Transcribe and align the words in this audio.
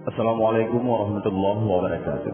Assalamualaikum 0.00 0.80
warahmatullahi 0.80 1.60
wabarakatuh. 1.60 2.32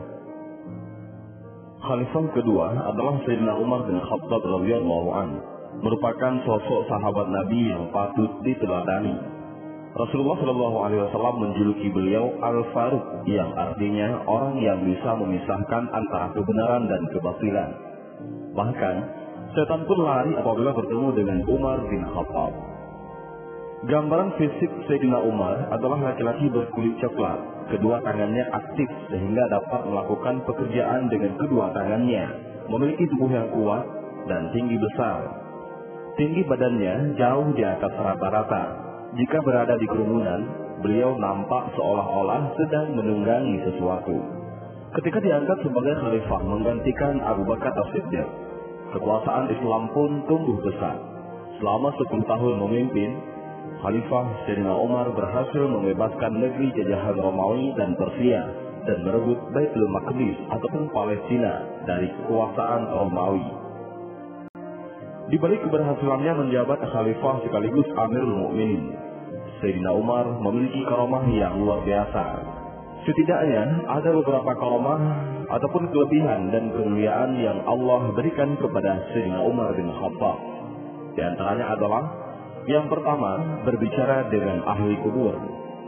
Khalifah 1.82 2.24
kedua 2.39 2.71
adalah 2.95 3.19
Sayyidina 3.27 3.58
Umar 3.58 3.82
bin 3.90 3.98
Khattab 4.06 4.38
radhiyallahu 4.38 5.08
an, 5.11 5.42
merupakan 5.82 6.46
sosok 6.46 6.87
sahabat 6.87 7.26
Nabi 7.26 7.74
yang 7.74 7.90
patut 7.90 8.30
diteladani. 8.46 9.18
Rasulullah 9.98 10.38
Shallallahu 10.38 10.76
Alaihi 10.79 11.02
Wasallam 11.10 11.37
menjuluki 11.42 11.90
beliau 11.90 12.39
Al 12.39 12.71
Faruq, 12.71 13.27
yang 13.27 13.50
artinya 13.59 14.23
orang 14.30 14.62
yang 14.62 14.87
bisa 14.87 15.19
memisahkan 15.19 15.91
antara 15.91 16.30
kebenaran 16.39 16.87
dan 16.87 17.03
kebatilan. 17.11 17.71
Bahkan, 18.55 18.96
setan 19.59 19.83
pun 19.91 19.98
lari 20.07 20.39
apabila 20.39 20.71
bertemu 20.71 21.19
dengan 21.19 21.43
Umar 21.51 21.83
bin 21.91 22.07
Khattab. 22.14 22.75
Gambaran 23.84 24.40
fisik 24.40 24.72
Sayyidina 24.88 25.20
Umar 25.20 25.68
adalah 25.68 26.00
laki-laki 26.00 26.48
berkulit 26.48 26.96
coklat. 26.96 27.68
Kedua 27.68 28.00
tangannya 28.00 28.48
aktif 28.48 28.88
sehingga 29.12 29.45
dapat 29.52 29.84
melakukan 29.84 30.41
pekerjaan 30.48 31.12
dengan 31.12 31.37
kedua 31.37 31.77
tangannya. 31.77 32.24
Memiliki 32.73 33.04
tubuh 33.12 33.28
yang 33.28 33.52
kuat 33.52 33.84
dan 34.32 34.48
tinggi 34.56 34.80
besar. 34.80 35.28
Tinggi 36.16 36.41
badannya 36.48 37.20
jauh 37.20 37.52
di 37.52 37.60
atas 37.68 37.92
rata-rata. 37.92 38.65
Jika 39.12 39.45
berada 39.45 39.77
di 39.77 39.84
kerumunan, 39.84 40.40
beliau 40.80 41.12
nampak 41.20 41.77
seolah-olah 41.77 42.56
sedang 42.56 42.96
menunggangi 42.96 43.60
sesuatu. 43.60 44.16
Ketika 44.96 45.20
diangkat 45.20 45.60
sebagai 45.60 46.01
khalifah 46.01 46.40
menggantikan 46.48 47.20
Abu 47.20 47.45
Bakar 47.45 47.77
As-Siddiq, 47.77 48.24
kekuasaan 48.96 49.52
Islam 49.52 49.93
pun 49.93 50.24
tumbuh 50.24 50.65
besar. 50.65 50.96
Selama 51.60 51.93
10 52.01 52.24
tahun 52.24 52.54
memimpin, 52.65 53.35
Khalifah 53.77 54.27
Sayyidina 54.48 54.73
Umar 54.73 55.12
berhasil 55.12 55.62
membebaskan 55.62 56.43
negeri 56.43 56.73
jajahan 56.74 57.16
Romawi 57.20 57.77
dan 57.77 57.93
Persia 57.95 58.43
dan 58.87 58.98
merebut 59.02 59.38
Baitul 59.52 59.87
Maqdis 59.91 60.37
ataupun 60.49 60.88
Palestina 60.90 61.85
dari 61.85 62.09
kekuasaan 62.10 62.82
Romawi. 62.88 63.46
Di 65.27 65.37
balik 65.43 65.61
keberhasilannya 65.67 66.33
menjabat 66.47 66.81
khalifah 66.87 67.43
sekaligus 67.43 67.89
Amirul 67.99 68.47
Mukminin, 68.47 68.95
Sayyidina 69.59 69.91
Umar 69.91 70.25
memiliki 70.39 70.87
karomah 70.87 71.27
yang 71.31 71.59
luar 71.59 71.83
biasa. 71.83 72.25
Setidaknya 73.07 73.87
ada 73.87 74.11
beberapa 74.15 74.51
karomah 74.55 75.03
ataupun 75.47 75.95
kelebihan 75.95 76.51
dan 76.51 76.75
kemuliaan 76.75 77.39
yang 77.39 77.59
Allah 77.67 78.11
berikan 78.15 78.59
kepada 78.59 79.03
Sayyidina 79.15 79.43
Umar 79.47 79.75
bin 79.75 79.91
Khattab. 79.95 80.39
Di 81.15 81.23
antaranya 81.23 81.75
adalah 81.75 82.26
yang 82.67 82.91
pertama, 82.91 83.62
berbicara 83.62 84.27
dengan 84.27 84.67
ahli 84.67 84.98
kubur. 85.06 85.34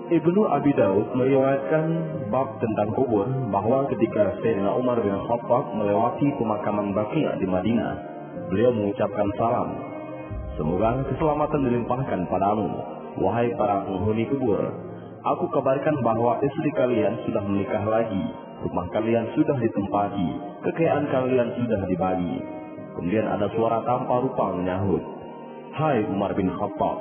Ibnu 0.09 0.41
Abi 0.49 0.73
Daud 0.73 1.13
meriwayatkan 1.13 1.85
bab 2.33 2.57
tentang 2.63 2.97
kubur 2.97 3.29
bahwa 3.53 3.85
ketika 3.93 4.41
Sayyidina 4.41 4.73
Umar 4.73 4.97
bin 5.05 5.13
Khattab 5.13 5.75
melewati 5.77 6.33
pemakaman 6.39 6.97
Baqi' 6.97 7.29
di 7.43 7.47
Madinah, 7.51 7.95
beliau 8.49 8.73
mengucapkan 8.73 9.29
salam. 9.37 9.69
Semoga 10.57 11.05
keselamatan 11.13 11.61
dilimpahkan 11.61 12.21
padamu, 12.31 12.71
wahai 13.21 13.53
para 13.59 13.85
penghuni 13.85 14.25
kubur. 14.33 14.63
Aku 15.35 15.51
kabarkan 15.51 16.01
bahwa 16.01 16.41
istri 16.41 16.71
kalian 16.73 17.21
sudah 17.29 17.43
menikah 17.45 17.85
lagi, 17.85 18.25
rumah 18.65 18.87
kalian 18.95 19.29
sudah 19.35 19.61
ditempati, 19.61 20.29
kekayaan 20.63 21.11
kalian 21.11 21.49
sudah 21.59 21.81
dibagi. 21.85 22.39
Kemudian 22.97 23.27
ada 23.29 23.51
suara 23.53 23.85
tanpa 23.85 24.25
rupa 24.25 24.57
menyahut, 24.57 25.18
Hai 25.79 26.03
Umar 26.11 26.35
bin 26.35 26.51
Khattab, 26.59 26.99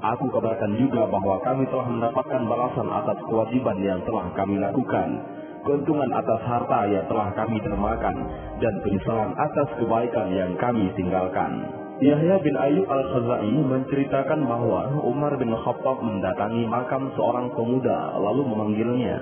aku 0.00 0.32
kabarkan 0.32 0.80
juga 0.80 1.04
bahwa 1.12 1.44
kami 1.44 1.68
telah 1.68 1.84
mendapatkan 1.92 2.40
balasan 2.48 2.88
atas 2.88 3.20
kewajiban 3.28 3.76
yang 3.84 4.00
telah 4.08 4.32
kami 4.32 4.56
lakukan, 4.56 5.20
keuntungan 5.60 6.08
atas 6.08 6.40
harta 6.48 6.88
yang 6.88 7.04
telah 7.04 7.28
kami 7.36 7.60
termakan, 7.60 8.16
dan 8.64 8.80
penyesalan 8.80 9.36
atas 9.36 9.68
kebaikan 9.76 10.32
yang 10.32 10.56
kami 10.56 10.88
tinggalkan. 10.96 11.68
Yahya 12.00 12.40
bin 12.40 12.56
Ayyub 12.56 12.88
al-Khazai 12.88 13.60
menceritakan 13.60 14.40
bahwa 14.48 15.04
Umar 15.04 15.36
bin 15.36 15.52
Khattab 15.52 16.00
mendatangi 16.00 16.64
makam 16.64 17.12
seorang 17.20 17.52
pemuda 17.52 18.24
lalu 18.24 18.40
memanggilnya, 18.48 19.20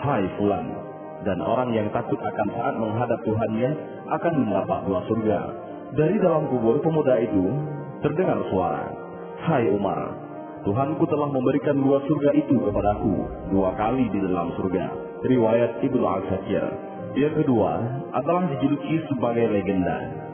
Hai 0.00 0.24
Fulan, 0.40 0.72
dan 1.28 1.44
orang 1.44 1.76
yang 1.76 1.92
takut 1.92 2.16
akan 2.24 2.48
saat 2.56 2.72
menghadap 2.80 3.20
Tuhannya 3.20 3.70
akan 4.16 4.32
mendapat 4.48 4.78
dua 4.88 5.00
surga. 5.12 5.40
Dari 5.92 6.16
dalam 6.24 6.48
kubur 6.48 6.80
pemuda 6.80 7.20
itu 7.20 7.52
terdengar 8.02 8.38
suara, 8.50 8.90
Hai 9.44 9.68
Umar, 9.70 10.24
Tuhanku 10.64 11.04
telah 11.12 11.28
memberikan 11.28 11.76
dua 11.76 12.00
surga 12.08 12.32
itu 12.40 12.56
kepadaku, 12.56 13.14
dua 13.52 13.76
kali 13.76 14.08
di 14.08 14.16
dalam 14.16 14.48
surga. 14.56 14.84
Riwayat 15.28 15.84
Ibnu 15.84 16.00
Al-Sakir. 16.00 16.64
Yang 17.20 17.44
kedua 17.44 17.84
adalah 18.16 18.48
dijuluki 18.48 19.04
sebagai 19.12 19.44
legenda. 19.52 20.24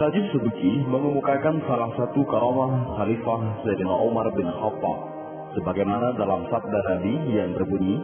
Tajib 0.00 0.24
Subuki 0.32 0.88
mengemukakan 0.88 1.62
salah 1.68 1.92
satu 2.00 2.24
karamah 2.26 2.96
Khalifah 2.96 3.62
Sayyidina 3.62 3.94
Umar 4.08 4.26
bin 4.32 4.48
Khattab. 4.48 4.98
Sebagaimana 5.54 6.16
dalam 6.16 6.48
sabda 6.48 6.78
Nabi 6.90 7.14
yang 7.30 7.52
berbunyi, 7.54 8.00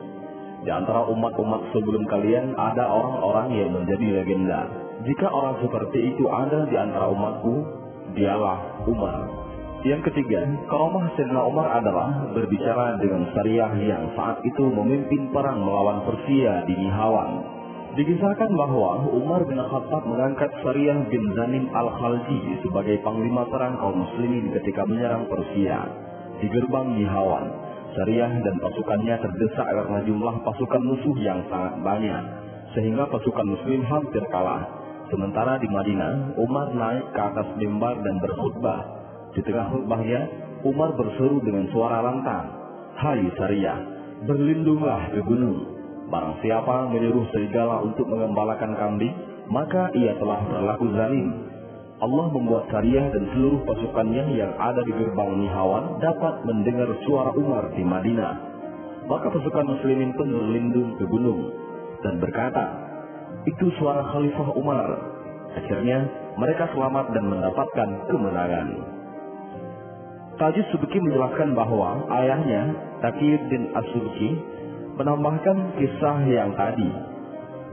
di 0.60 0.70
antara 0.70 1.08
umat-umat 1.08 1.72
sebelum 1.72 2.04
kalian 2.12 2.52
ada 2.60 2.84
orang-orang 2.92 3.56
yang 3.56 3.70
menjadi 3.72 4.20
legenda. 4.20 4.68
Jika 5.00 5.32
orang 5.32 5.64
seperti 5.64 6.12
itu 6.12 6.28
ada 6.28 6.68
di 6.68 6.76
antara 6.76 7.08
umatku, 7.08 7.79
dialah 8.14 8.84
Umar. 8.86 9.16
Yang 9.80 10.12
ketiga, 10.12 10.44
karomah 10.68 11.08
Sayyidina 11.16 11.40
Umar 11.40 11.72
adalah 11.72 12.28
berbicara 12.36 13.00
dengan 13.00 13.24
syariah 13.32 13.72
yang 13.80 14.12
saat 14.12 14.44
itu 14.44 14.68
memimpin 14.68 15.32
perang 15.32 15.64
melawan 15.64 16.04
Persia 16.04 16.68
di 16.68 16.76
Nihawan. 16.76 17.60
Dikisahkan 17.96 18.50
bahwa 18.54 19.08
Umar 19.08 19.40
bin 19.48 19.56
Khattab 19.56 20.04
mengangkat 20.04 20.52
Syariah 20.60 21.00
bin 21.08 21.32
Zanim 21.32 21.66
al-Khalji 21.72 22.60
sebagai 22.60 23.00
panglima 23.00 23.48
perang 23.48 23.80
kaum 23.80 24.04
muslimin 24.04 24.52
ketika 24.60 24.84
menyerang 24.84 25.24
Persia. 25.26 25.88
Di 26.38 26.46
gerbang 26.52 27.00
Nihawan, 27.00 27.46
Syariah 27.96 28.32
dan 28.46 28.60
pasukannya 28.62 29.16
terdesak 29.16 29.64
karena 29.64 29.98
jumlah 30.06 30.34
pasukan 30.44 30.82
musuh 30.86 31.16
yang 31.24 31.42
sangat 31.48 31.74
banyak, 31.82 32.22
sehingga 32.76 33.08
pasukan 33.10 33.46
muslim 33.48 33.80
hampir 33.88 34.22
kalah. 34.30 34.79
Sementara 35.10 35.58
di 35.58 35.66
Madinah, 35.66 36.38
Umar 36.38 36.70
naik 36.70 37.10
ke 37.10 37.20
atas 37.20 37.58
mimbar 37.58 37.98
dan 38.06 38.22
berkhutbah. 38.22 38.80
Di 39.34 39.42
tengah 39.42 39.66
khutbahnya, 39.74 40.20
Umar 40.62 40.94
berseru 40.94 41.42
dengan 41.42 41.66
suara 41.74 41.98
lantang, 41.98 42.46
Hai 42.94 43.26
Syariah, 43.34 43.78
berlindunglah 44.22 45.10
ke 45.10 45.20
gunung. 45.26 45.66
Barang 46.14 46.38
siapa 46.42 46.94
menyuruh 46.94 47.26
serigala 47.34 47.82
untuk 47.82 48.06
mengembalakan 48.06 48.78
kambing, 48.78 49.14
maka 49.50 49.90
ia 49.98 50.14
telah 50.14 50.46
berlaku 50.46 50.94
zalim. 50.94 51.50
Allah 52.00 52.26
membuat 52.30 52.70
Syariah 52.70 53.10
dan 53.10 53.34
seluruh 53.34 53.66
pasukannya 53.66 54.30
yang 54.38 54.54
ada 54.62 54.78
di 54.86 54.94
gerbang 54.94 55.42
Nihawan 55.42 55.98
dapat 55.98 56.46
mendengar 56.46 56.86
suara 57.02 57.34
Umar 57.34 57.66
di 57.74 57.82
Madinah. 57.82 58.34
Maka 59.10 59.26
pasukan 59.26 59.66
muslimin 59.74 60.14
pun 60.14 60.30
berlindung 60.30 60.94
ke 61.02 61.04
gunung 61.10 61.50
dan 62.06 62.22
berkata, 62.22 62.89
itu 63.48 63.66
suara 63.80 64.04
Khalifah 64.12 64.52
Umar. 64.52 64.84
Akhirnya 65.56 66.04
mereka 66.36 66.68
selamat 66.76 67.16
dan 67.16 67.24
mendapatkan 67.26 67.88
kemenangan. 68.12 68.68
Tajud 70.36 70.66
Subki 70.72 70.98
menjelaskan 71.04 71.52
bahwa 71.52 72.00
ayahnya, 72.16 72.72
bin 73.52 73.62
As-Subki, 73.76 74.30
menambahkan 74.96 75.76
kisah 75.76 76.16
yang 76.28 76.56
tadi. 76.56 76.88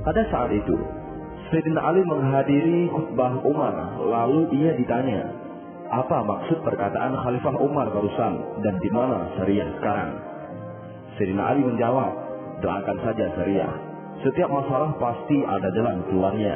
Pada 0.04 0.24
saat 0.32 0.52
itu, 0.52 0.76
Sayyidina 1.48 1.80
Ali 1.80 2.04
menghadiri 2.04 2.92
khutbah 2.92 3.40
Umar, 3.44 3.76
lalu 4.04 4.52
ia 4.52 4.76
ditanya, 4.76 5.32
apa 5.88 6.28
maksud 6.28 6.60
perkataan 6.64 7.16
Khalifah 7.24 7.56
Umar 7.56 7.88
barusan 7.92 8.34
dan 8.64 8.76
di 8.84 8.90
mana 8.92 9.32
Syariah 9.40 9.70
sekarang? 9.80 10.12
Sayyidina 11.16 11.44
Ali 11.48 11.62
menjawab, 11.64 12.12
doakan 12.60 12.98
saja 13.00 13.32
Syariah 13.40 13.97
setiap 14.26 14.50
masalah 14.50 14.98
pasti 14.98 15.38
ada 15.46 15.70
jalan 15.78 16.02
keluarnya. 16.10 16.56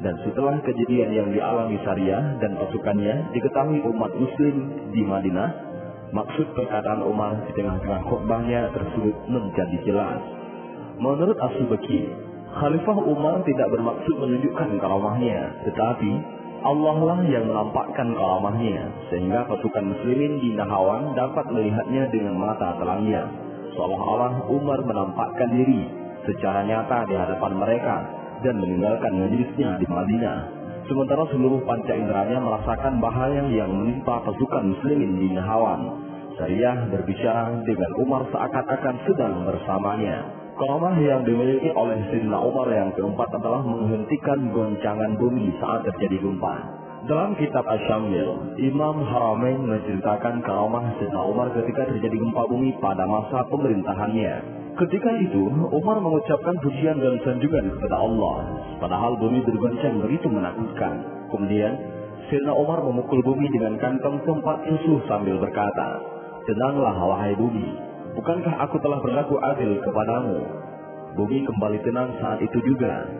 Dan 0.00 0.16
setelah 0.24 0.56
kejadian 0.64 1.12
yang 1.12 1.28
dialami 1.28 1.76
Syariah 1.84 2.40
dan 2.40 2.56
pasukannya 2.56 3.36
diketahui 3.36 3.84
umat 3.84 4.10
muslim 4.16 4.54
di 4.96 5.04
Madinah, 5.04 5.50
maksud 6.16 6.56
perkataan 6.56 7.04
Umar 7.04 7.36
di 7.44 7.52
tengah-tengah 7.52 8.08
khutbahnya 8.08 8.72
tersebut 8.72 9.16
menjadi 9.28 9.76
jelas. 9.84 10.20
Menurut 10.96 11.36
Asubeki, 11.36 12.08
Khalifah 12.50 12.96
Umar 12.96 13.44
tidak 13.44 13.68
bermaksud 13.70 14.16
menunjukkan 14.18 14.68
karamahnya, 14.80 15.68
tetapi 15.68 16.12
Allah 16.60 16.96
lah 16.98 17.20
yang 17.28 17.44
menampakkan 17.46 18.10
karamahnya, 18.16 18.88
sehingga 19.12 19.46
pasukan 19.48 19.84
muslimin 19.84 20.40
di 20.42 20.56
Nahawan 20.56 21.12
dapat 21.12 21.46
melihatnya 21.52 22.08
dengan 22.08 22.40
mata 22.40 22.74
telangnya. 22.80 23.28
Seolah-olah 23.76 24.48
Umar 24.48 24.80
menampakkan 24.82 25.48
diri 25.54 26.00
secara 26.30 26.62
nyata 26.62 27.10
di 27.10 27.14
hadapan 27.18 27.52
mereka 27.58 27.96
dan 28.46 28.54
meninggalkan 28.62 29.12
majelisnya 29.18 29.82
di 29.82 29.86
Madinah. 29.90 30.38
Sementara 30.86 31.22
seluruh 31.30 31.60
panca 31.66 31.92
inderanya 31.94 32.38
merasakan 32.42 32.98
bahaya 32.98 33.46
yang 33.50 33.70
menimpa 33.70 34.22
pasukan 34.26 34.74
muslimin 34.74 35.22
di 35.22 35.28
Nahawan. 35.34 36.10
Sariyah 36.34 36.88
berbicara 36.88 37.62
dengan 37.68 37.90
Umar 38.00 38.24
seakan-akan 38.32 38.96
sedang 39.04 39.34
bersamanya. 39.44 40.18
Karamah 40.56 40.96
yang 41.00 41.24
dimiliki 41.24 41.72
oleh 41.72 42.00
Sayyidina 42.10 42.36
Umar 42.36 42.68
yang 42.68 42.92
keempat 42.96 43.28
adalah 43.32 43.64
menghentikan 43.64 44.52
goncangan 44.52 45.16
bumi 45.16 45.52
saat 45.60 45.84
terjadi 45.88 46.20
gempa. 46.20 46.54
Dalam 47.08 47.32
kitab 47.40 47.64
Asyamil, 47.64 48.60
Imam 48.60 49.00
Haramain 49.08 49.56
menceritakan 49.56 50.44
karamah 50.44 50.96
Sayyidina 51.00 51.22
Umar 51.22 51.48
ketika 51.56 51.88
terjadi 51.88 52.16
gempa 52.18 52.44
bumi 52.44 52.76
pada 52.76 53.08
masa 53.08 53.40
pemerintahannya. 53.48 54.59
Ketika 54.78 55.10
itu, 55.18 55.42
Umar 55.74 55.98
mengucapkan 55.98 56.54
pujian 56.62 57.02
dan 57.02 57.18
sanjungan 57.26 57.74
kepada 57.74 57.96
Allah, 57.98 58.36
padahal 58.78 59.18
bumi 59.18 59.42
bergoncang 59.42 59.98
begitu 59.98 60.30
menakutkan. 60.30 61.26
Kemudian, 61.30 61.74
Sayyidina 62.30 62.54
Umar 62.54 62.78
memukul 62.86 63.18
bumi 63.26 63.50
dengan 63.50 63.74
kantong 63.82 64.22
tempat 64.22 64.62
susu 64.70 65.02
sambil 65.10 65.42
berkata, 65.42 65.98
Tenanglah 66.46 66.94
wahai 66.94 67.34
bumi, 67.34 67.66
bukankah 68.14 68.54
aku 68.62 68.78
telah 68.78 69.02
berlaku 69.02 69.34
adil 69.42 69.82
kepadamu? 69.82 70.38
Bumi 71.18 71.42
kembali 71.42 71.78
tenang 71.82 72.14
saat 72.22 72.38
itu 72.38 72.58
juga. 72.62 73.10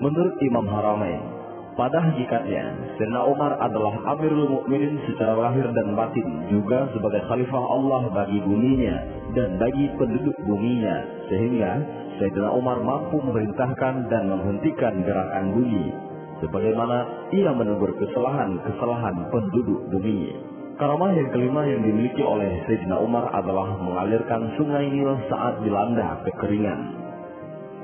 Menurut 0.00 0.40
Imam 0.40 0.64
Haramain, 0.64 1.35
pada 1.76 2.00
hakikatnya, 2.00 2.96
Sayyidina 2.96 3.22
Umar 3.28 3.60
adalah 3.60 4.00
Amirul 4.16 4.48
Mukminin 4.48 4.96
secara 5.04 5.36
lahir 5.36 5.68
dan 5.76 5.92
batin, 5.92 6.48
juga 6.48 6.88
sebagai 6.96 7.20
khalifah 7.28 7.62
Allah 7.68 8.08
bagi 8.16 8.40
buminya 8.40 8.96
dan 9.36 9.60
bagi 9.60 9.92
penduduk 10.00 10.32
buminya, 10.48 11.04
sehingga 11.28 11.76
Sayyidina 12.16 12.48
Umar 12.56 12.80
mampu 12.80 13.20
memerintahkan 13.20 14.08
dan 14.08 14.24
menghentikan 14.32 15.04
gerakan 15.04 15.52
bumi, 15.52 15.92
sebagaimana 16.40 17.28
ia 17.36 17.52
menegur 17.52 17.92
kesalahan-kesalahan 18.00 19.28
penduduk 19.28 19.92
bumi. 19.92 20.32
Karamah 20.80 21.12
yang 21.12 21.28
kelima 21.32 21.64
yang 21.68 21.84
dimiliki 21.84 22.24
oleh 22.24 22.64
Sayyidina 22.64 23.00
Umar 23.00 23.32
adalah 23.36 23.76
mengalirkan 23.80 24.56
sungai 24.56 24.88
Nil 24.88 25.12
saat 25.28 25.60
dilanda 25.60 26.24
kekeringan. 26.24 27.05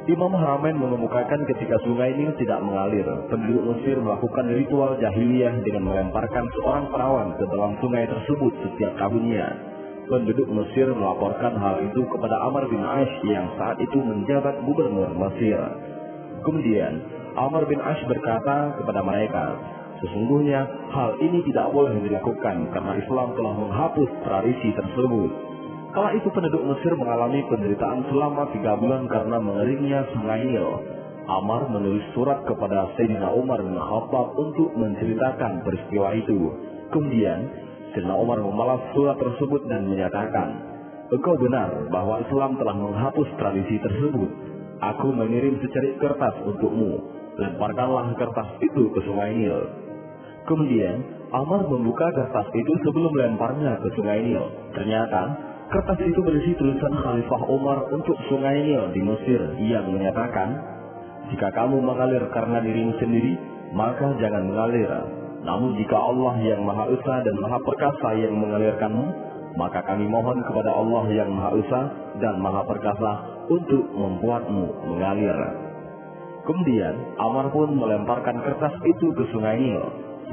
Imam 0.02 0.34
Haramain 0.34 0.75
mengemukakan 0.75 1.46
ketika 1.46 1.78
sungai 1.87 2.10
Nil 2.19 2.34
tidak 2.34 2.58
mengalir, 2.58 3.06
penduduk 3.31 3.70
Mesir 3.70 3.94
melakukan 4.02 4.50
ritual 4.50 4.99
jahiliyah 4.99 5.62
dengan 5.62 5.87
melemparkan 5.87 6.43
seorang 6.58 6.90
perawan 6.90 7.31
ke 7.38 7.46
dalam 7.46 7.78
sungai 7.78 8.10
tersebut 8.10 8.50
setiap 8.66 8.99
tahunnya. 8.99 9.46
Penduduk 10.10 10.50
Mesir 10.50 10.90
melaporkan 10.90 11.54
hal 11.54 11.87
itu 11.87 12.02
kepada 12.10 12.34
Amr 12.50 12.66
bin 12.66 12.82
Aish 12.82 13.14
yang 13.31 13.46
saat 13.54 13.78
itu 13.78 13.94
menjabat 14.02 14.66
gubernur 14.66 15.06
Mesir. 15.14 15.62
Kemudian, 16.50 16.98
Amr 17.38 17.62
bin 17.70 17.78
Aish 17.78 18.02
berkata 18.10 18.75
kepada 18.82 19.06
mereka, 19.06 19.55
Sesungguhnya 20.02 20.66
hal 20.90 21.14
ini 21.22 21.46
tidak 21.46 21.70
boleh 21.70 21.94
dilakukan 22.02 22.75
karena 22.75 22.93
Islam 22.98 23.38
telah 23.38 23.55
menghapus 23.55 24.10
tradisi 24.26 24.75
tersebut. 24.75 25.51
Kala 25.92 26.16
itu 26.16 26.24
penduduk 26.32 26.64
Mesir 26.64 26.96
mengalami 26.96 27.44
penderitaan 27.52 28.08
selama 28.08 28.48
tiga 28.56 28.80
bulan 28.80 29.04
karena 29.12 29.36
mengeringnya 29.36 30.00
sungai 30.16 30.40
Nil. 30.40 30.80
Amar 31.28 31.68
menulis 31.68 32.00
surat 32.16 32.40
kepada 32.48 32.96
Sayyidina 32.96 33.28
Umar 33.36 33.60
bin 33.60 33.76
Khattab 33.76 34.32
untuk 34.40 34.72
menceritakan 34.72 35.60
peristiwa 35.60 36.16
itu. 36.16 36.48
Kemudian, 36.96 37.44
Sayyidina 37.92 38.16
Umar 38.16 38.40
membalas 38.40 38.80
surat 38.96 39.20
tersebut 39.20 39.68
dan 39.68 39.84
menyatakan, 39.84 40.48
Engkau 41.12 41.36
benar 41.36 41.68
bahwa 41.92 42.24
Islam 42.24 42.56
telah 42.56 42.72
menghapus 42.72 43.28
tradisi 43.36 43.76
tersebut. 43.76 44.30
Aku 44.80 45.12
mengirim 45.12 45.60
secarik 45.60 46.00
kertas 46.00 46.40
untukmu. 46.40 47.04
Lemparkanlah 47.36 48.16
kertas 48.16 48.48
itu 48.64 48.88
ke 48.96 49.00
sungai 49.04 49.36
Nil. 49.36 49.60
Kemudian, 50.48 51.04
Amar 51.36 51.68
membuka 51.68 52.08
kertas 52.16 52.48
itu 52.56 52.72
sebelum 52.80 53.12
melemparnya 53.12 53.76
ke 53.84 53.92
sungai 53.92 54.24
Nil. 54.24 54.72
Ternyata, 54.72 55.51
kertas 55.72 55.98
itu 56.04 56.20
berisi 56.20 56.52
tulisan 56.60 56.92
Khalifah 57.00 57.42
Umar 57.48 57.88
untuk 57.88 58.14
sungai 58.28 58.60
Nil 58.60 58.92
di 58.92 59.00
Mesir 59.00 59.40
yang 59.64 59.88
menyatakan, 59.88 60.69
Jika 61.32 61.48
kamu 61.48 61.80
mengalir 61.80 62.20
karena 62.28 62.60
dirimu 62.60 62.92
sendiri, 63.00 63.32
maka 63.72 64.12
jangan 64.20 64.44
mengalir. 64.52 64.90
Namun 65.42 65.80
jika 65.80 65.96
Allah 65.96 66.34
yang 66.44 66.60
Maha 66.62 66.92
Esa 66.92 67.24
dan 67.24 67.34
Maha 67.40 67.58
Perkasa 67.64 68.08
yang 68.20 68.36
mengalirkanmu, 68.36 69.06
maka 69.56 69.80
kami 69.88 70.04
mohon 70.12 70.44
kepada 70.44 70.76
Allah 70.76 71.08
yang 71.08 71.32
Maha 71.32 71.56
Esa 71.56 71.82
dan 72.20 72.36
Maha 72.36 72.69
Perkasa 72.69 73.12
untuk 73.48 73.84
membuatmu 73.96 74.92
mengalir. 74.92 75.38
Kemudian, 76.44 77.16
Amar 77.16 77.48
pun 77.48 77.72
melemparkan 77.72 78.44
kertas 78.44 78.76
itu 78.84 79.06
ke 79.14 79.24
sungai 79.32 79.56
Nil. 79.56 79.82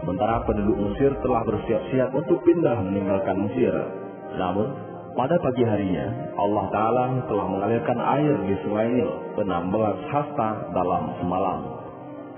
Sementara 0.04 0.44
penduduk 0.44 0.76
Mesir 0.90 1.16
telah 1.24 1.48
bersiap-siap 1.48 2.12
untuk 2.12 2.44
pindah 2.44 2.76
meninggalkan 2.82 3.38
Mesir. 3.46 3.74
Namun, 4.36 4.89
pada 5.20 5.36
pagi 5.44 5.68
harinya, 5.68 6.32
Allah 6.40 6.66
Ta'ala 6.72 7.06
telah 7.28 7.44
mengalirkan 7.52 8.00
air 8.00 8.40
di 8.48 8.56
sungai 8.64 8.88
Nil 8.88 9.12
16 9.36 10.16
hasta 10.16 10.72
dalam 10.72 11.12
semalam. 11.20 11.60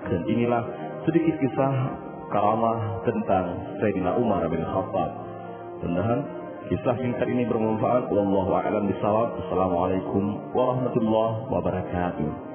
Dan 0.09 0.25
inilah 0.25 0.65
sedikit 1.05 1.37
kisah 1.37 1.73
karamah 2.33 3.05
tentang 3.05 3.77
Sayyidina 3.77 4.17
Umar 4.17 4.41
bin 4.49 4.65
Khattab. 4.65 5.13
Mudah-mudahan 5.77 6.19
kisah 6.73 6.97
singkat 6.97 7.29
ini 7.29 7.45
bermanfaat. 7.45 8.09
Wallahu 8.09 8.49
a'lam 8.49 8.89
bishawab. 8.89 9.29
Assalamualaikum 9.45 10.49
warahmatullahi 10.57 11.53
wabarakatuh. 11.53 12.50